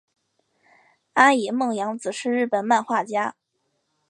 [1.13, 3.35] 安野梦洋子是日本漫画家。